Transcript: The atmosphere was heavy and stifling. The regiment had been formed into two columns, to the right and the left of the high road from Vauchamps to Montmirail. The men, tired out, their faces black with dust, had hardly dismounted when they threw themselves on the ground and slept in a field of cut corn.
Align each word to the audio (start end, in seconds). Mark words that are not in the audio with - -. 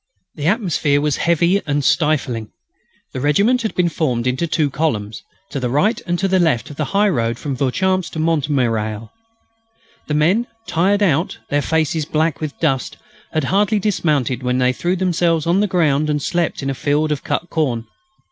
The 0.33 0.47
atmosphere 0.47 0.99
was 0.99 1.17
heavy 1.17 1.61
and 1.67 1.85
stifling. 1.85 2.49
The 3.13 3.19
regiment 3.21 3.61
had 3.61 3.75
been 3.75 3.87
formed 3.87 4.25
into 4.25 4.47
two 4.47 4.71
columns, 4.71 5.21
to 5.51 5.59
the 5.59 5.69
right 5.69 6.01
and 6.07 6.17
the 6.17 6.39
left 6.39 6.71
of 6.71 6.75
the 6.77 6.85
high 6.85 7.07
road 7.09 7.37
from 7.37 7.55
Vauchamps 7.55 8.09
to 8.13 8.19
Montmirail. 8.19 9.11
The 10.07 10.13
men, 10.15 10.47
tired 10.65 11.03
out, 11.03 11.37
their 11.51 11.61
faces 11.61 12.05
black 12.05 12.41
with 12.41 12.59
dust, 12.59 12.97
had 13.31 13.43
hardly 13.43 13.77
dismounted 13.77 14.41
when 14.41 14.57
they 14.57 14.73
threw 14.73 14.95
themselves 14.95 15.45
on 15.45 15.59
the 15.59 15.67
ground 15.67 16.09
and 16.09 16.19
slept 16.19 16.63
in 16.63 16.71
a 16.71 16.73
field 16.73 17.11
of 17.11 17.23
cut 17.23 17.51
corn. 17.51 17.85